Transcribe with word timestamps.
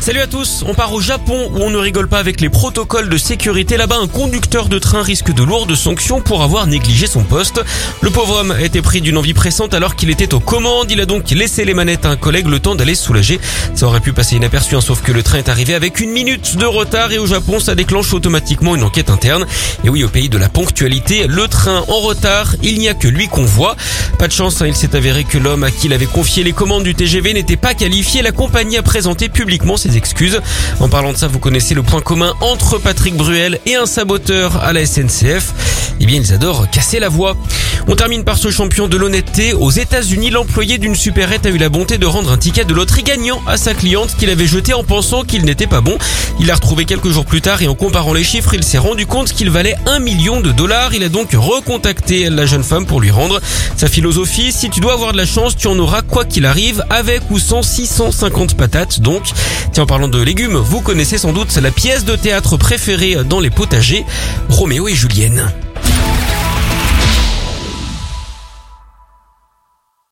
Salut 0.00 0.20
à 0.20 0.26
tous, 0.26 0.64
on 0.66 0.72
part 0.72 0.94
au 0.94 1.00
Japon 1.02 1.50
où 1.52 1.58
on 1.58 1.68
ne 1.68 1.76
rigole 1.76 2.08
pas 2.08 2.20
avec 2.20 2.40
les 2.40 2.48
protocoles 2.48 3.10
de 3.10 3.18
sécurité. 3.18 3.76
Là-bas, 3.76 3.98
un 4.02 4.08
conducteur 4.08 4.70
de 4.70 4.78
train 4.78 5.02
risque 5.02 5.30
de 5.30 5.42
lourdes 5.42 5.74
sanctions 5.74 6.22
pour 6.22 6.42
avoir 6.42 6.66
négligé 6.66 7.06
son 7.06 7.22
poste. 7.22 7.60
Le 8.00 8.08
pauvre 8.08 8.40
homme 8.40 8.50
a 8.50 8.62
été 8.62 8.80
pris 8.80 9.02
d'une 9.02 9.18
envie 9.18 9.34
pressante 9.34 9.74
alors 9.74 9.96
qu'il 9.96 10.08
était 10.08 10.32
aux 10.32 10.40
commandes. 10.40 10.90
Il 10.90 11.02
a 11.02 11.06
donc 11.06 11.30
laissé 11.30 11.66
les 11.66 11.74
manettes 11.74 12.06
à 12.06 12.08
un 12.08 12.16
collègue 12.16 12.46
le 12.46 12.60
temps 12.60 12.74
d'aller 12.74 12.94
se 12.94 13.04
soulager. 13.04 13.38
Ça 13.74 13.86
aurait 13.86 14.00
pu 14.00 14.14
passer 14.14 14.36
inaperçu, 14.36 14.74
hein, 14.74 14.80
sauf 14.80 15.02
que 15.02 15.12
le 15.12 15.22
train 15.22 15.36
est 15.36 15.50
arrivé 15.50 15.74
avec 15.74 16.00
une 16.00 16.12
minute 16.12 16.56
de 16.56 16.64
retard 16.64 17.12
et 17.12 17.18
au 17.18 17.26
Japon, 17.26 17.60
ça 17.60 17.74
déclenche 17.74 18.14
automatiquement 18.14 18.74
une 18.76 18.84
enquête 18.84 19.10
interne. 19.10 19.44
Et 19.84 19.90
oui, 19.90 20.02
au 20.02 20.08
pays 20.08 20.30
de 20.30 20.38
la 20.38 20.48
ponctualité, 20.48 21.26
le 21.26 21.46
train 21.46 21.84
en 21.88 22.00
retard, 22.00 22.56
il 22.62 22.78
n'y 22.78 22.88
a 22.88 22.94
que 22.94 23.06
lui 23.06 23.28
qu'on 23.28 23.44
voit. 23.44 23.76
Pas 24.18 24.28
de 24.28 24.32
chance, 24.32 24.62
hein, 24.62 24.66
il 24.66 24.74
s'est 24.74 24.96
avéré 24.96 25.24
que 25.24 25.36
l'homme 25.36 25.62
à 25.62 25.70
qui 25.70 25.88
il 25.88 25.92
avait 25.92 26.06
confié 26.06 26.42
les 26.42 26.52
commandes 26.52 26.84
du 26.84 26.94
TGV 26.94 27.34
n'était 27.34 27.56
pas 27.56 27.74
qualifié. 27.74 28.22
La 28.22 28.32
compagnie 28.32 28.78
a 28.78 28.82
présenté 28.82 29.28
publiquement 29.28 29.76
ses 29.76 29.90
En 30.80 30.88
parlant 30.88 31.12
de 31.12 31.16
ça, 31.16 31.28
vous 31.28 31.38
connaissez 31.38 31.74
le 31.74 31.82
point 31.82 32.00
commun 32.00 32.34
entre 32.40 32.78
Patrick 32.78 33.16
Bruel 33.16 33.58
et 33.66 33.76
un 33.76 33.86
saboteur 33.86 34.62
à 34.62 34.72
la 34.72 34.84
SNCF. 34.84 35.69
Eh 36.00 36.06
bien, 36.06 36.18
ils 36.18 36.32
adorent 36.32 36.68
casser 36.70 36.98
la 36.98 37.10
voix. 37.10 37.36
On 37.86 37.94
termine 37.94 38.24
par 38.24 38.38
ce 38.38 38.50
champion 38.50 38.88
de 38.88 38.96
l'honnêteté. 38.96 39.52
Aux 39.52 39.70
États-Unis, 39.70 40.30
l'employé 40.30 40.78
d'une 40.78 40.94
supérette 40.94 41.44
a 41.44 41.50
eu 41.50 41.58
la 41.58 41.68
bonté 41.68 41.98
de 41.98 42.06
rendre 42.06 42.32
un 42.32 42.38
ticket 42.38 42.64
de 42.64 42.72
loterie 42.72 43.02
gagnant 43.02 43.42
à 43.46 43.58
sa 43.58 43.74
cliente 43.74 44.16
qu'il 44.16 44.30
avait 44.30 44.46
jeté 44.46 44.72
en 44.72 44.82
pensant 44.82 45.24
qu'il 45.24 45.44
n'était 45.44 45.66
pas 45.66 45.82
bon. 45.82 45.98
Il 46.38 46.46
l'a 46.46 46.54
retrouvé 46.54 46.86
quelques 46.86 47.10
jours 47.10 47.26
plus 47.26 47.42
tard 47.42 47.60
et 47.60 47.68
en 47.68 47.74
comparant 47.74 48.14
les 48.14 48.24
chiffres, 48.24 48.54
il 48.54 48.64
s'est 48.64 48.78
rendu 48.78 49.04
compte 49.06 49.32
qu'il 49.32 49.50
valait 49.50 49.76
un 49.86 49.98
million 49.98 50.40
de 50.40 50.52
dollars. 50.52 50.94
Il 50.94 51.04
a 51.04 51.10
donc 51.10 51.32
recontacté 51.34 52.30
la 52.30 52.46
jeune 52.46 52.64
femme 52.64 52.86
pour 52.86 53.02
lui 53.02 53.10
rendre 53.10 53.38
sa 53.76 53.86
philosophie. 53.86 54.52
Si 54.52 54.70
tu 54.70 54.80
dois 54.80 54.94
avoir 54.94 55.12
de 55.12 55.18
la 55.18 55.26
chance, 55.26 55.54
tu 55.54 55.66
en 55.66 55.78
auras 55.78 56.00
quoi 56.00 56.24
qu'il 56.24 56.46
arrive, 56.46 56.82
avec 56.88 57.30
ou 57.30 57.38
sans 57.38 57.62
650 57.62 58.56
patates. 58.56 59.00
Donc, 59.00 59.24
tiens, 59.72 59.82
en 59.82 59.86
parlant 59.86 60.08
de 60.08 60.20
légumes, 60.22 60.56
vous 60.56 60.80
connaissez 60.80 61.18
sans 61.18 61.34
doute 61.34 61.54
la 61.56 61.70
pièce 61.70 62.06
de 62.06 62.16
théâtre 62.16 62.56
préférée 62.56 63.18
dans 63.28 63.40
les 63.40 63.50
potagers, 63.50 64.06
Roméo 64.48 64.88
et 64.88 64.94
Julienne. 64.94 65.52